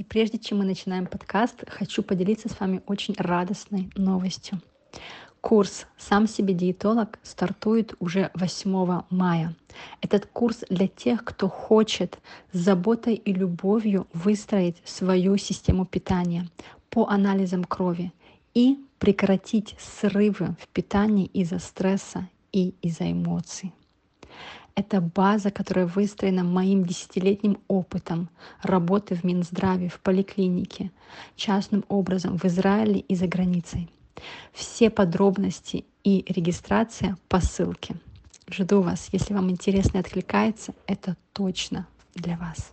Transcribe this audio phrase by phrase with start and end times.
[0.00, 4.58] И прежде чем мы начинаем подкаст, хочу поделиться с вами очень радостной новостью.
[5.42, 9.54] Курс «Сам себе диетолог» стартует уже 8 мая.
[10.00, 12.18] Этот курс для тех, кто хочет
[12.50, 16.48] с заботой и любовью выстроить свою систему питания
[16.88, 18.10] по анализам крови
[18.54, 23.74] и прекратить срывы в питании из-за стресса и из-за эмоций.
[24.74, 28.28] Это база, которая выстроена моим десятилетним опытом
[28.62, 30.90] работы в Минздраве, в поликлинике,
[31.36, 33.90] частным образом в Израиле и за границей.
[34.52, 37.96] Все подробности и регистрация по ссылке.
[38.50, 39.08] Жду вас.
[39.12, 42.72] Если вам интересно и откликается, это точно для вас.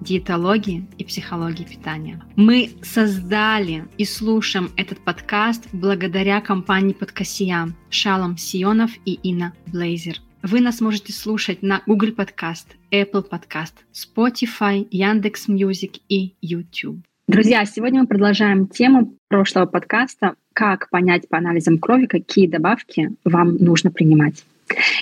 [0.00, 2.20] диетологии и психологии питания.
[2.36, 10.20] Мы создали и слушаем этот подкаст благодаря компании Подкасия Шалом Сионов и Инна Блейзер.
[10.42, 17.00] Вы нас можете слушать на Google Podcast, Apple Podcast, Spotify, Яндекс Music и YouTube.
[17.28, 23.56] Друзья, сегодня мы продолжаем тему прошлого подкаста «Как понять по анализам крови, какие добавки вам
[23.56, 24.44] нужно принимать».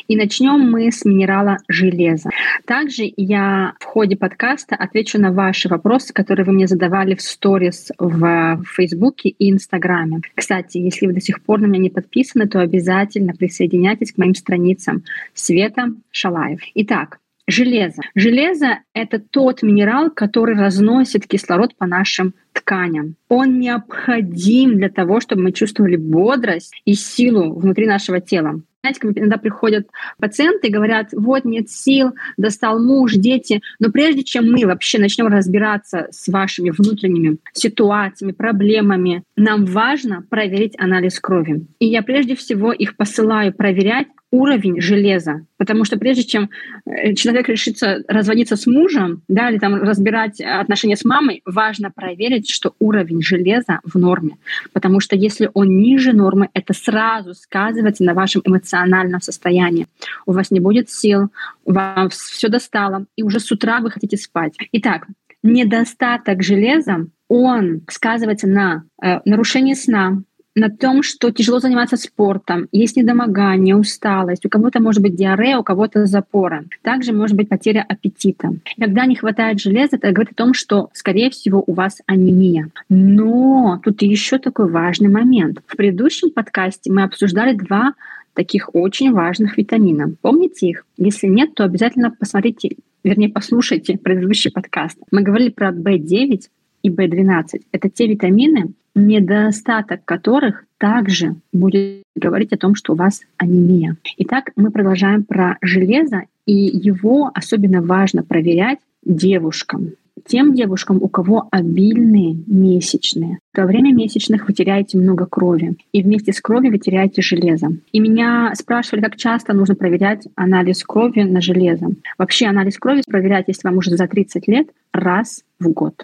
[0.06, 2.30] И начнем мы с минерала железа.
[2.64, 7.90] Также я в ходе подкаста отвечу на ваши вопросы, которые вы мне задавали в сторис
[7.98, 10.20] в Фейсбуке и Инстаграме.
[10.34, 14.34] Кстати, если вы до сих пор на меня не подписаны, то обязательно присоединяйтесь к моим
[14.34, 16.60] страницам Света Шалаев.
[16.74, 17.18] Итак,
[17.50, 18.02] Железо.
[18.14, 23.16] Железо— это тот минерал, который разносит кислород по нашим тканям.
[23.28, 28.60] Он необходим для того, чтобы мы чувствовали бодрость и силу внутри нашего тела.
[28.80, 29.88] Знаете, как иногда приходят
[30.18, 33.60] пациенты и говорят, вот нет сил, достал муж, дети.
[33.80, 40.78] Но прежде чем мы вообще начнем разбираться с вашими внутренними ситуациями, проблемами, нам важно проверить
[40.78, 41.66] анализ крови.
[41.80, 45.46] И я прежде всего их посылаю проверять уровень железа.
[45.56, 46.50] Потому что прежде чем
[46.84, 52.47] э, человек решится разводиться с мужем, да, или там разбирать отношения с мамой, важно проверить,
[52.50, 54.36] что уровень железа в норме.
[54.72, 59.86] Потому что если он ниже нормы, это сразу сказывается на вашем эмоциональном состоянии.
[60.26, 61.30] У вас не будет сил,
[61.64, 64.54] вам все достало, и уже с утра вы хотите спать.
[64.72, 65.06] Итак,
[65.42, 70.22] недостаток железа, он сказывается на э, нарушении сна,
[70.58, 75.62] на том, что тяжело заниматься спортом, есть недомогание, усталость, у кого-то может быть диарея, у
[75.62, 76.64] кого-то запора.
[76.82, 78.50] Также может быть потеря аппетита.
[78.78, 82.70] Когда не хватает железа, это говорит о том, что, скорее всего, у вас анемия.
[82.88, 85.60] Но тут еще такой важный момент.
[85.66, 87.94] В предыдущем подкасте мы обсуждали два
[88.34, 90.14] таких очень важных витамина.
[90.20, 90.86] Помните их?
[90.96, 94.98] Если нет, то обязательно посмотрите, вернее, послушайте предыдущий подкаст.
[95.10, 96.42] Мы говорили про B9
[96.82, 97.62] и B12.
[97.72, 98.72] Это те витамины,
[99.06, 103.96] недостаток которых также будет говорить о том, что у вас анемия.
[104.18, 109.92] Итак, мы продолжаем про железо, и его особенно важно проверять девушкам.
[110.26, 113.38] Тем девушкам, у кого обильные месячные.
[113.56, 117.68] Во время месячных вы теряете много крови, и вместе с кровью вы теряете железо.
[117.92, 121.88] И меня спрашивали, как часто нужно проверять анализ крови на железо.
[122.18, 125.94] Вообще анализ крови проверять, если вам уже за 30 лет, раз в год.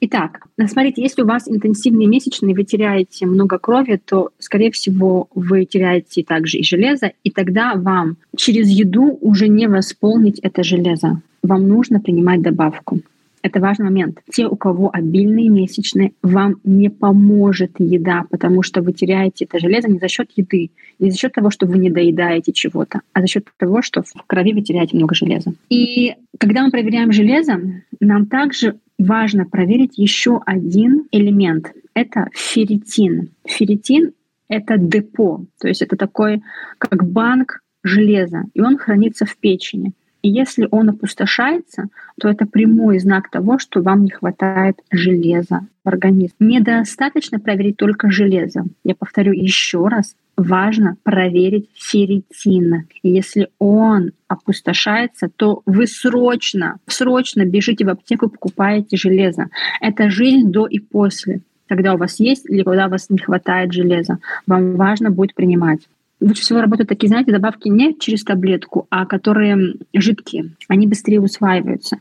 [0.00, 5.64] Итак, смотрите, если у вас интенсивные месячные, вы теряете много крови, то, скорее всего, вы
[5.66, 11.20] теряете также и железо, и тогда вам через еду уже не восполнить это железо.
[11.42, 13.00] Вам нужно принимать добавку.
[13.42, 14.20] Это важный момент.
[14.30, 19.88] Те, у кого обильные месячные, вам не поможет еда, потому что вы теряете это железо
[19.88, 23.26] не за счет еды, не за счет того, что вы не доедаете чего-то, а за
[23.26, 25.52] счет того, что в крови вы теряете много железа.
[25.68, 27.60] И когда мы проверяем железо,
[28.00, 31.72] нам также важно проверить еще один элемент.
[31.94, 33.30] Это ферритин.
[33.46, 34.12] Ферритин—
[34.48, 36.42] это депо, то есть это такой,
[36.78, 39.92] как банк железа, и он хранится в печени.
[40.22, 41.88] И если он опустошается,
[42.20, 46.34] то это прямой знак того, что вам не хватает железа в организме.
[46.38, 48.64] Недостаточно проверить только железо.
[48.84, 52.86] Я повторю еще раз, важно проверить ферритин.
[53.02, 59.46] Если он опустошается, то вы срочно, срочно бежите в аптеку и покупаете железо.
[59.80, 63.72] Это жизнь до и после когда у вас есть или когда у вас не хватает
[63.72, 64.20] железа.
[64.46, 65.80] Вам важно будет принимать.
[66.20, 70.50] Лучше всего работают такие, знаете, добавки не через таблетку, а которые жидкие.
[70.66, 71.98] Они быстрее усваиваются.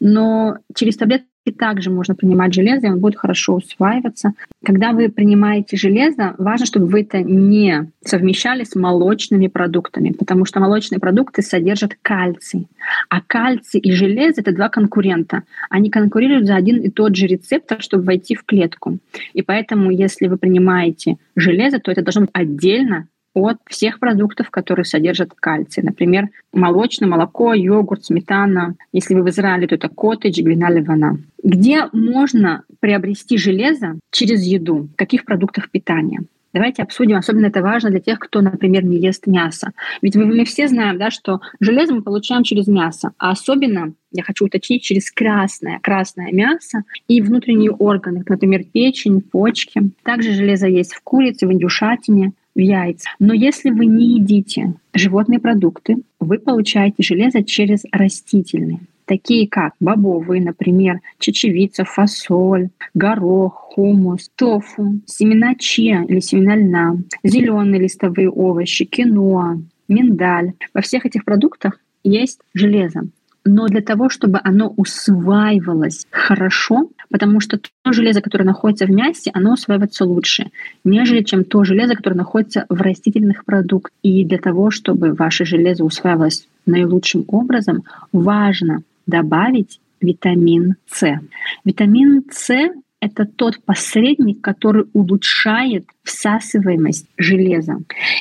[0.00, 1.26] Но через таблетки
[1.58, 4.32] также можно принимать железо, и он будет хорошо усваиваться.
[4.64, 10.60] Когда вы принимаете железо, важно, чтобы вы это не совмещали с молочными продуктами, потому что
[10.60, 12.68] молочные продукты содержат кальций.
[13.08, 15.42] А кальций и железо— это два конкурента.
[15.68, 18.98] Они конкурируют за один и тот же рецептор, чтобы войти в клетку.
[19.34, 24.84] И поэтому, если вы принимаете железо, то это должно быть отдельно от всех продуктов, которые
[24.84, 25.82] содержат кальций.
[25.82, 28.74] Например, молочное молоко, йогурт, сметана.
[28.92, 31.18] Если вы в Израиле, то это коттедж, глина ливана.
[31.42, 34.88] Где можно приобрести железо через еду?
[34.92, 36.20] В каких продуктах питания?
[36.54, 39.72] Давайте обсудим, особенно это важно для тех, кто, например, не ест мясо.
[40.00, 44.46] Ведь мы, все знаем, да, что железо мы получаем через мясо, а особенно, я хочу
[44.46, 49.90] уточнить, через красное, красное мясо и внутренние органы, например, печень, почки.
[50.02, 52.32] Также железо есть в курице, в индюшатине,
[52.62, 53.10] яйца.
[53.18, 60.40] Но если вы не едите животные продукты, вы получаете железо через растительные такие как бобовые,
[60.42, 69.60] например, чечевица, фасоль, горох, хумус, тофу, семена чиа или семена льна, зеленые листовые овощи, киноа,
[69.88, 70.52] миндаль.
[70.74, 73.08] Во всех этих продуктах есть железо.
[73.44, 79.30] Но для того, чтобы оно усваивалось хорошо, потому что то железо, которое находится в мясе,
[79.32, 80.50] оно усваивается лучше,
[80.84, 83.92] нежели чем то железо, которое находится в растительных продуктах.
[84.02, 91.18] И для того, чтобы ваше железо усваивалось наилучшим образом, важно добавить витамин С.
[91.64, 92.70] Витамин С—
[93.00, 97.78] это тот посредник, который улучшает всасываемость железа.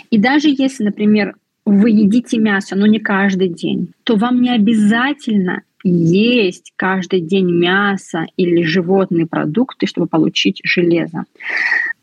[0.09, 1.35] И даже если, например,
[1.71, 8.25] вы едите мясо, но не каждый день, то вам не обязательно есть каждый день мясо
[8.37, 11.25] или животные продукты, чтобы получить железо.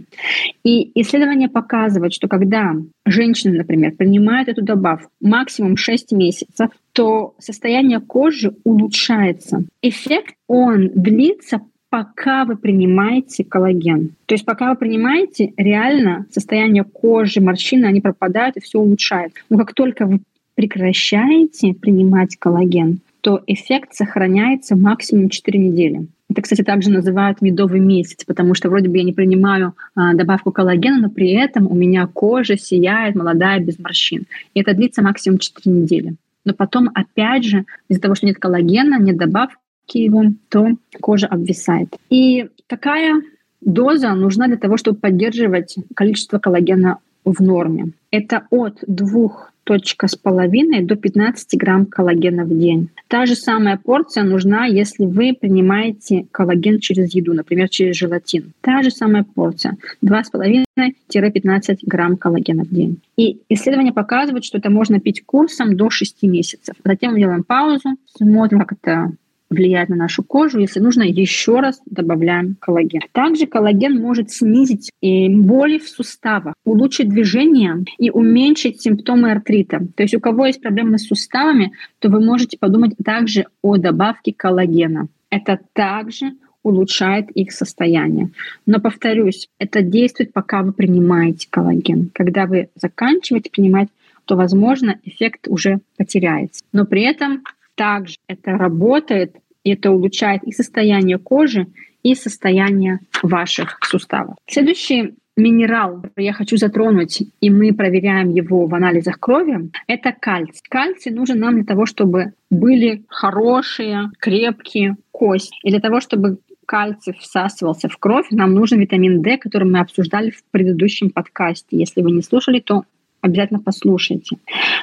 [0.64, 2.74] И исследования показывают, что когда
[3.04, 9.64] женщина, например, принимает эту добавку максимум 6 месяцев, то состояние кожи улучшается.
[9.82, 11.60] Эффект, он длится
[11.94, 14.16] пока вы принимаете коллаген.
[14.26, 19.32] То есть пока вы принимаете, реально состояние кожи, морщины, они пропадают и все улучшает.
[19.48, 20.18] Но как только вы
[20.56, 26.08] прекращаете принимать коллаген, то эффект сохраняется максимум 4 недели.
[26.28, 30.50] Это, кстати, также называют медовый месяц, потому что вроде бы я не принимаю а, добавку
[30.50, 34.24] коллагена, но при этом у меня кожа сияет, молодая, без морщин.
[34.54, 36.16] И это длится максимум 4 недели.
[36.44, 39.58] Но потом, опять же, из-за того, что нет коллагена, нет добавки
[39.92, 40.68] его, то
[41.00, 41.96] кожа обвисает.
[42.10, 43.22] И такая
[43.60, 47.92] доза нужна для того, чтобы поддерживать количество коллагена в норме.
[48.10, 52.90] Это от двух точка с половиной до 15 грамм коллагена в день.
[53.08, 58.52] Та же самая порция нужна, если вы принимаете коллаген через еду, например, через желатин.
[58.60, 63.00] Та же самая порция 2,5-15 грамм коллагена в день.
[63.16, 66.76] И исследования показывают, что это можно пить курсом до 6 месяцев.
[66.84, 69.12] Затем мы делаем паузу, смотрим, как это
[69.54, 70.58] влияет на нашу кожу.
[70.58, 73.00] Если нужно, еще раз добавляем коллаген.
[73.12, 79.80] Также коллаген может снизить боли в суставах, улучшить движение и уменьшить симптомы артрита.
[79.96, 84.32] То есть у кого есть проблемы с суставами, то вы можете подумать также о добавке
[84.32, 85.08] коллагена.
[85.30, 86.32] Это также
[86.62, 88.30] улучшает их состояние.
[88.66, 92.10] Но повторюсь, это действует, пока вы принимаете коллаген.
[92.12, 93.88] Когда вы заканчиваете принимать,
[94.24, 96.64] то, возможно, эффект уже потеряется.
[96.72, 97.44] Но при этом
[97.74, 101.66] также это работает, и это улучшает и состояние кожи,
[102.02, 104.36] и состояние ваших суставов.
[104.46, 110.62] Следующий минерал, который я хочу затронуть, и мы проверяем его в анализах крови, это кальций.
[110.68, 115.56] Кальций нужен нам для того, чтобы были хорошие, крепкие кости.
[115.62, 120.30] И для того, чтобы кальций всасывался в кровь, нам нужен витамин D, который мы обсуждали
[120.30, 121.76] в предыдущем подкасте.
[121.76, 122.84] Если вы не слушали, то
[123.24, 124.36] обязательно послушайте.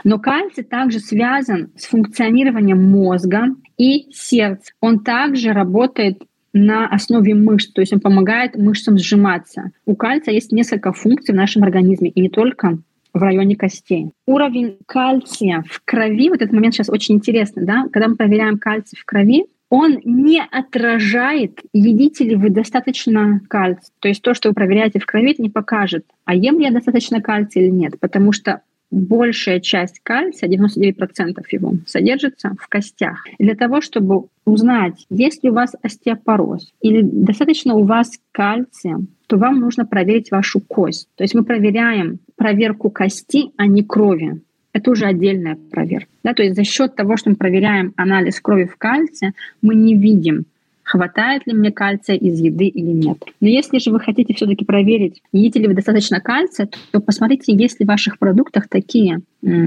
[0.04, 3.46] Но кальций также связан с функционированием мозга
[3.78, 4.74] и сердца.
[4.82, 9.72] Он также работает на основе мышц, то есть он помогает мышцам сжиматься.
[9.86, 12.80] У кальция есть несколько функций в нашем организме, и не только
[13.14, 14.12] в районе костей.
[14.26, 18.98] Уровень кальция в крови, вот этот момент сейчас очень интересный, да, когда мы проверяем кальций
[19.00, 23.94] в крови, он не отражает, едите ли вы достаточно кальция.
[24.00, 27.22] То есть то, что вы проверяете в крови, не покажет, а ем ли я достаточно
[27.22, 27.98] кальция или нет.
[27.98, 33.26] Потому что большая часть кальция, 99% его, содержится в костях.
[33.38, 39.00] И для того, чтобы узнать, есть ли у вас остеопороз или достаточно у вас кальция,
[39.28, 41.08] то вам нужно проверить вашу кость.
[41.16, 44.42] То есть мы проверяем проверку кости, а не крови
[44.74, 46.08] это уже отдельная проверка.
[46.24, 46.34] Да?
[46.34, 50.46] То есть за счет того, что мы проверяем анализ крови в кальция, мы не видим,
[50.84, 53.18] хватает ли мне кальция из еды или нет.
[53.40, 57.80] Но если же вы хотите все-таки проверить, едите ли вы достаточно кальция, то посмотрите, есть
[57.80, 59.22] ли в ваших продуктах такие,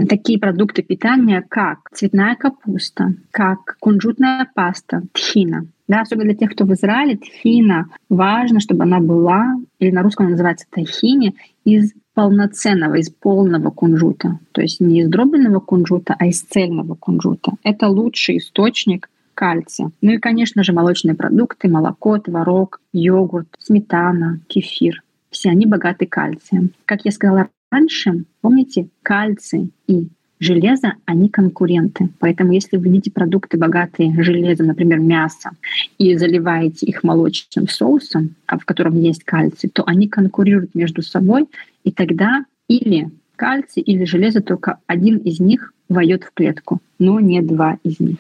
[0.08, 5.66] такие продукты питания, как цветная капуста, как кунжутная паста, тхина.
[5.86, 10.30] Да, особенно для тех, кто в Израиле, тхина важно, чтобы она была, или на русском
[10.30, 14.38] называется тахини, из полноценного, из полного кунжута.
[14.52, 17.52] То есть не из дробленного кунжута, а из цельного кунжута.
[17.62, 19.90] Это лучший источник кальция.
[20.00, 25.02] Ну и, конечно же, молочные продукты, молоко, творог, йогурт, сметана, кефир.
[25.30, 26.70] Все они богаты кальцием.
[26.84, 30.08] Как я сказала раньше, помните, кальций и
[30.44, 32.10] железо, они конкуренты.
[32.20, 35.50] Поэтому если вы едите продукты, богатые железом, например, мясо,
[35.98, 41.46] и заливаете их молочным соусом, а в котором есть кальций, то они конкурируют между собой,
[41.82, 47.42] и тогда или кальций, или железо, только один из них войдет в клетку, но не
[47.42, 48.18] два из них.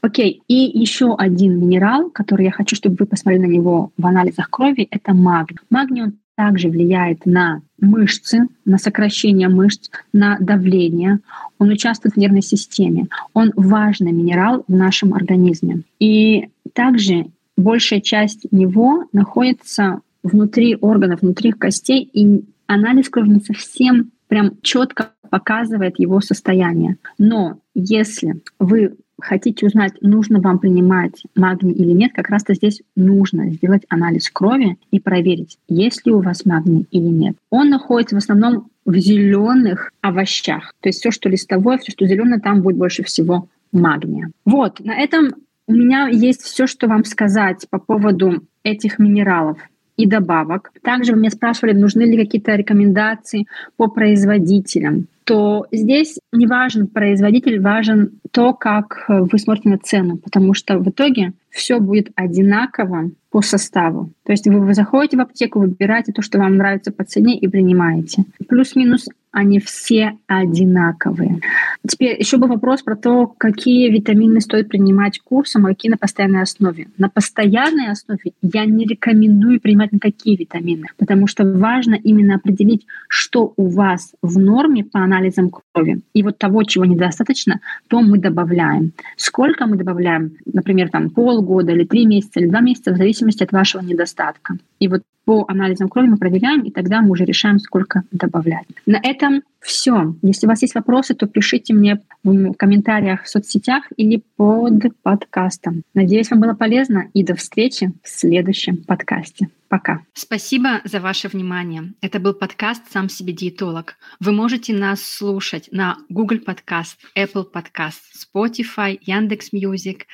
[0.00, 4.50] Окей, и еще один минерал, который я хочу, чтобы вы посмотрели на него в анализах
[4.50, 5.58] крови, это магний.
[5.70, 11.20] Магний он также влияет на мышцы, на сокращение мышц, на давление.
[11.58, 13.08] Он участвует в нервной системе.
[13.34, 15.82] Он важный минерал в нашем организме.
[15.98, 24.10] И также большая часть него находится внутри органов, внутри костей, и анализ крови не совсем
[24.32, 26.96] прям четко показывает его состояние.
[27.18, 33.50] Но если вы хотите узнать, нужно вам принимать магний или нет, как раз-то здесь нужно
[33.50, 37.36] сделать анализ крови и проверить, есть ли у вас магний или нет.
[37.50, 40.72] Он находится в основном в зеленых овощах.
[40.80, 44.30] То есть все, что листовое, все, что зеленое, там будет больше всего магния.
[44.46, 45.34] Вот, на этом
[45.66, 49.58] у меня есть все, что вам сказать по поводу этих минералов
[49.96, 50.72] и добавок.
[50.82, 57.60] Также вы меня спрашивали, нужны ли какие-то рекомендации по производителям то здесь не важен производитель,
[57.60, 63.40] важен то, как вы смотрите на цену, потому что в итоге все будет одинаково по
[63.40, 64.10] составу.
[64.24, 68.24] То есть вы, заходите в аптеку, выбираете то, что вам нравится по цене и принимаете.
[68.48, 71.40] Плюс-минус они все одинаковые.
[71.88, 76.42] Теперь еще был вопрос про то, какие витамины стоит принимать курсом, а какие на постоянной
[76.42, 76.88] основе.
[76.98, 83.54] На постоянной основе я не рекомендую принимать никакие витамины, потому что важно именно определить, что
[83.56, 86.02] у вас в норме по анализам крови.
[86.12, 88.92] И вот того, чего недостаточно, то мы добавляем.
[89.16, 90.32] Сколько мы добавляем?
[90.44, 94.58] Например, там полгода или три месяца или два месяца в зависимости от вашего недостатка.
[94.78, 98.66] И вот по анализам крови мы проверяем, и тогда мы уже решаем, сколько добавлять.
[98.86, 100.16] На этом все.
[100.22, 105.84] Если у вас есть вопросы, то пишите мне в комментариях в соцсетях или под подкастом.
[105.94, 109.48] Надеюсь, вам было полезно и до встречи в следующем подкасте.
[109.68, 110.02] Пока.
[110.12, 111.94] Спасибо за ваше внимание.
[112.02, 113.94] Это был подкаст «Сам себе диетолог».
[114.20, 118.00] Вы можете нас слушать на Google Podcast, Apple Podcast,
[118.34, 120.06] Spotify, Яндекс.Мьюзик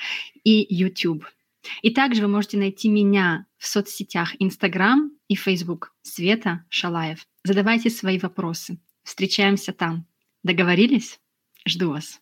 [0.44, 1.25] и YouTube.
[1.83, 7.27] И также вы можете найти меня в соцсетях Instagram и Facebook Света Шалаев.
[7.42, 8.79] Задавайте свои вопросы.
[9.09, 10.05] Встречаемся там.
[10.42, 11.18] Договорились?
[11.66, 12.21] Жду вас.